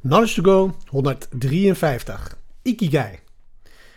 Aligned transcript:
Knowledge 0.00 0.34
to 0.34 0.42
go 0.42 0.74
153. 0.90 2.36
Ikigai. 2.62 3.18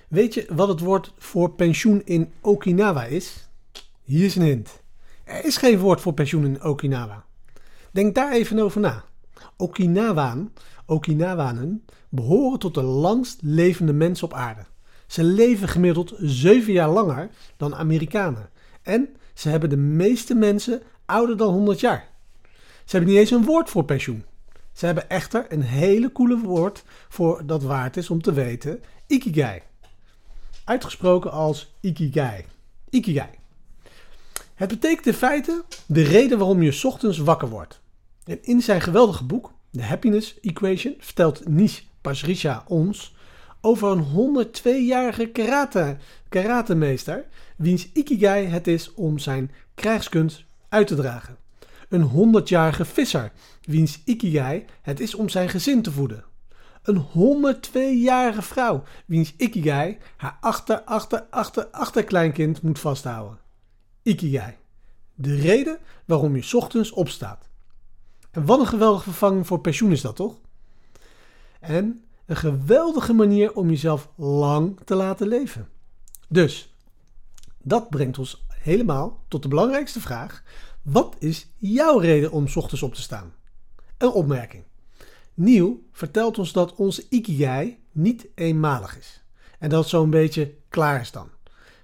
Weet 0.08 0.33
je 0.33 0.46
wat 0.50 0.67
het 0.67 0.79
woord 0.79 1.13
voor 1.17 1.51
pensioen 1.51 2.01
in 2.05 2.31
Okinawa 2.42 3.04
is? 3.04 3.50
Hier 4.04 4.26
is 4.26 4.36
een 4.36 4.42
hint. 4.42 4.82
Er 5.24 5.46
is 5.46 5.58
geen 5.58 5.79
woord 5.79 6.02
voor 6.02 6.14
pensioen 6.14 6.46
in 6.46 6.64
Okinawa. 6.64 7.26
Denk 7.92 8.16
daar 8.16 8.32
even 8.32 8.60
over 8.60 8.82
na. 8.82 9.04
Okinawaan, 9.58 10.54
Okinawanen 10.86 11.85
behoren 12.10 12.60
tot 12.60 12.74
de 12.74 12.83
langst 12.83 13.40
levende 13.42 13.94
mensen 13.94 14.26
op 14.26 14.33
aarde. 14.33 14.65
Ze 15.08 15.24
leven 15.24 15.68
gemiddeld 15.68 16.13
7 16.18 16.73
jaar 16.73 16.90
langer 16.90 17.30
dan 17.58 17.76
Amerikanen. 17.76 18.49
En 18.81 19.09
ze 19.34 19.49
hebben 19.49 19.70
de 19.70 19.77
meeste 19.77 20.36
mensen 20.36 20.81
ouder 21.05 21.38
dan 21.38 21.54
100 21.54 21.80
jaar. 21.80 22.09
Ze 22.86 22.95
hebben 22.95 23.09
niet 23.09 23.20
eens 23.20 23.31
een 23.31 23.45
woord 23.45 23.70
voor 23.70 23.86
pensioen. 23.86 24.23
Ze 24.73 24.85
hebben 24.85 25.09
echter 25.09 25.45
een 25.49 25.62
hele 25.62 26.12
coole 26.12 26.38
woord 26.38 26.84
voor 27.09 27.45
dat 27.45 27.63
waard 27.63 27.98
is 27.98 28.09
om 28.09 28.21
te 28.21 28.34
weten: 28.34 28.84
Ikigai. 29.07 29.61
Uitgesproken 30.63 31.31
als 31.31 31.73
Ikigai. 31.80 32.45
Ikigai. 32.89 33.30
Het 34.53 34.70
betekent 34.70 35.05
in 35.05 35.13
feite 35.13 35.63
de 35.85 36.02
reden 36.02 36.38
waarom 36.38 36.61
je 36.61 36.81
ochtends 36.84 37.17
wakker 37.17 37.49
wordt. 37.49 37.81
En 38.25 38.39
in 38.44 38.61
zijn 38.61 38.81
geweldige 38.81 39.23
boek, 39.23 39.52
The 39.71 39.81
Happiness 39.81 40.39
Equation, 40.39 40.95
vertelt 40.99 41.47
Nish 41.47 41.80
Pasricha 42.02 42.63
ons 42.67 43.16
over 43.61 43.91
een 43.91 44.05
102-jarige 44.05 45.25
karate, 45.25 45.97
karatemeester 46.30 47.25
wiens 47.55 47.91
Ikigai 47.94 48.45
het 48.45 48.67
is 48.67 48.94
om 48.94 49.19
zijn 49.19 49.52
krijgskunst 49.75 50.45
uit 50.69 50.88
te 50.88 50.95
dragen. 50.95 51.38
Een 51.91 52.36
100-jarige 52.44 52.86
visser 52.86 53.31
wiens 53.62 54.02
Ikigai 54.05 54.66
het 54.81 55.00
is 55.00 55.16
om 55.16 55.30
zijn 55.30 55.50
gezin 55.50 55.81
te 55.81 55.91
voeden. 55.91 56.23
Een 56.84 57.05
102-jarige 57.58 58.41
vrouw 58.41 58.84
wiens 59.05 59.33
Ikigai 59.38 59.98
haar 60.17 60.38
achter, 60.42 60.81
achter, 60.81 61.23
achter, 61.30 61.67
achterkleinkind 61.67 62.61
moet 62.61 62.80
vasthouden. 62.80 63.38
Ikigai. 64.03 64.53
De 65.16 65.36
reden 65.36 65.78
waarom 66.06 66.36
je 66.36 66.58
ochtends 66.58 66.92
opstaat. 66.92 67.50
En 68.31 68.45
wat 68.45 68.59
een 68.59 68.67
geweldige 68.67 69.03
vervanging 69.03 69.48
voor 69.48 69.59
pensioen 69.59 69.92
is 69.92 70.02
dat 70.02 70.16
toch? 70.16 70.39
En 71.59 72.03
een 72.26 72.36
geweldige 72.36 73.14
manier 73.14 73.53
om 73.53 73.70
jezelf 73.70 74.09
lang 74.16 74.80
te 74.86 74.95
laten 74.95 75.28
leven. 75.28 75.70
Dus, 76.30 76.76
dat 77.58 77.89
brengt 77.89 78.17
ons 78.17 78.45
helemaal 78.61 79.23
tot 79.28 79.42
de 79.42 79.48
belangrijkste 79.48 80.02
vraag. 80.02 80.44
Wat 80.81 81.15
is 81.19 81.47
jouw 81.57 81.97
reden 81.97 82.31
om 82.31 82.47
ochtends 82.55 82.83
op 82.83 82.93
te 82.93 83.01
staan? 83.01 83.33
Een 83.97 84.11
opmerking. 84.11 84.63
Nieuw 85.33 85.83
vertelt 85.91 86.37
ons 86.37 86.51
dat 86.51 86.75
onze 86.75 87.05
ikigai 87.09 87.77
niet 87.91 88.27
eenmalig 88.35 88.97
is. 88.97 89.23
En 89.59 89.69
dat 89.69 89.79
het 89.79 89.89
zo'n 89.89 90.09
beetje 90.09 90.53
klaar 90.69 91.02
is 91.02 91.11
dan. 91.11 91.29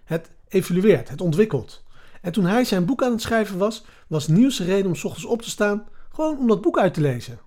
Het 0.03 0.31
evolueert, 0.47 1.09
het 1.09 1.21
ontwikkelt. 1.21 1.83
En 2.21 2.31
toen 2.31 2.45
hij 2.45 2.63
zijn 2.63 2.85
boek 2.85 3.03
aan 3.03 3.11
het 3.11 3.21
schrijven 3.21 3.57
was, 3.57 3.85
was 4.07 4.27
Nieuws 4.27 4.59
reden 4.59 4.85
om 4.85 4.91
ochtends 4.91 5.25
op 5.25 5.41
te 5.41 5.49
staan 5.49 5.87
gewoon 6.11 6.37
om 6.37 6.47
dat 6.47 6.61
boek 6.61 6.79
uit 6.79 6.93
te 6.93 7.01
lezen. 7.01 7.39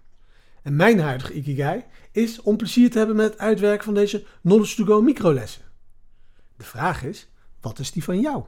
En 0.62 0.76
mijn 0.76 1.00
huidige 1.00 1.32
ikigai 1.32 1.84
is 2.12 2.40
om 2.40 2.56
plezier 2.56 2.90
te 2.90 2.98
hebben 2.98 3.16
met 3.16 3.30
het 3.30 3.38
uitwerken 3.38 3.84
van 3.84 3.94
deze 3.94 4.24
Knowledge 4.42 4.76
to 4.76 4.84
Go 4.84 5.02
microlessen. 5.02 5.62
De 6.56 6.64
vraag 6.64 7.02
is, 7.02 7.28
wat 7.60 7.78
is 7.78 7.92
die 7.92 8.04
van 8.04 8.20
jou? 8.20 8.44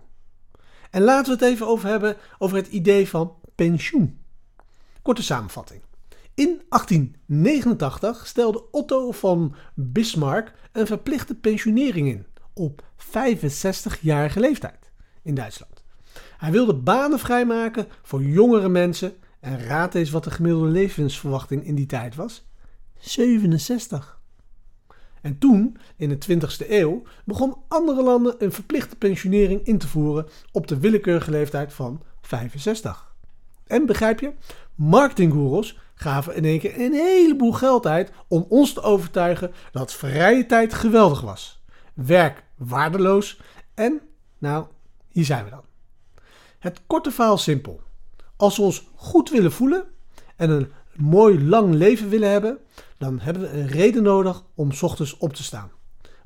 En 0.93 1.03
laten 1.03 1.39
we 1.39 1.45
het 1.45 1.53
even 1.53 1.67
over 1.67 1.89
hebben 1.89 2.17
over 2.39 2.57
het 2.57 2.67
idee 2.67 3.09
van 3.09 3.35
pensioen. 3.55 4.19
Korte 5.03 5.23
samenvatting. 5.23 5.83
In 6.35 6.63
1889 6.69 8.27
stelde 8.27 8.71
Otto 8.71 9.13
van 9.13 9.55
Bismarck 9.75 10.53
een 10.73 10.87
verplichte 10.87 11.35
pensionering 11.35 12.09
in 12.09 12.27
op 12.53 12.83
65-jarige 12.97 14.41
leeftijd 14.41 14.91
in 15.23 15.35
Duitsland. 15.35 15.85
Hij 16.37 16.51
wilde 16.51 16.75
banen 16.75 17.19
vrijmaken 17.19 17.87
voor 18.03 18.23
jongere 18.23 18.69
mensen 18.69 19.15
en 19.41 19.65
raad 19.65 19.95
eens 19.95 20.11
wat 20.11 20.25
de 20.25 20.31
gemiddelde 20.31 20.69
levensverwachting 20.69 21.65
in 21.65 21.75
die 21.75 21.87
tijd 21.87 22.15
was. 22.15 22.47
67. 22.99 24.21
En 25.23 25.39
toen, 25.39 25.77
in 25.97 26.09
de 26.09 26.19
20e 26.29 26.69
eeuw, 26.69 27.03
begon 27.25 27.57
andere 27.69 28.03
landen 28.03 28.35
een 28.39 28.53
verplichte 28.53 28.97
pensionering 28.97 29.67
in 29.67 29.79
te 29.79 29.89
voeren 29.89 30.27
op 30.53 30.67
de 30.67 30.79
willekeurige 30.79 31.31
leeftijd 31.31 31.73
van 31.73 32.03
65. 32.21 33.15
En 33.67 33.87
begrijp 33.87 34.21
je, 34.21 34.33
marketinggoeroes 34.75 35.79
gaven 35.95 36.37
in 36.37 36.45
één 36.45 36.59
keer 36.59 36.81
een 36.81 36.93
heleboel 36.93 37.53
geld 37.53 37.87
uit 37.87 38.13
om 38.29 38.47
ons 38.49 38.73
te 38.73 38.83
overtuigen 38.83 39.53
dat 39.73 39.93
vrije 39.93 40.47
tijd 40.47 40.75
geweldig 40.75 41.21
was. 41.21 41.63
Werk 41.95 42.45
waardeloos 42.57 43.41
en, 43.75 44.01
nou, 44.39 44.67
hier 45.09 45.25
zijn 45.25 45.45
we 45.45 45.51
dan. 45.51 45.65
Het 46.59 46.81
korte 46.87 47.11
verhaal 47.11 47.39
simpel. 47.39 47.81
Als 48.37 48.57
we 48.57 48.63
ons 48.63 48.89
goed 48.95 49.31
willen 49.31 49.53
voelen 49.53 49.85
en 50.37 50.51
een 50.51 50.73
mooi 50.97 51.45
lang 51.45 51.75
leven 51.75 52.09
willen 52.09 52.31
hebben, 52.31 52.59
dan 52.99 53.19
hebben 53.21 53.43
we 53.43 53.49
een 53.59 53.69
reden 53.69 54.03
nodig 54.03 54.45
om 54.55 54.71
ochtends 54.81 55.17
op 55.19 55.35
te 55.35 55.43
staan. 55.43 55.71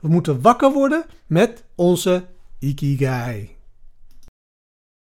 We 0.01 0.09
moeten 0.09 0.41
wakker 0.41 0.73
worden 0.73 1.05
met 1.27 1.65
onze 1.75 2.25
Ikigai. 2.59 3.56